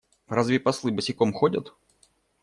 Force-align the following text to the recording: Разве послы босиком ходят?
Разве 0.27 0.59
послы 0.59 0.91
босиком 0.91 1.31
ходят? 1.31 1.75